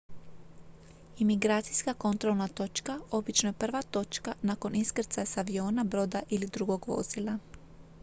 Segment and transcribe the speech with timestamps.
[1.19, 7.37] imigracijska kontrolna točka obično je prva točka nakon iskrcaja s aviona broda ili drugog vozila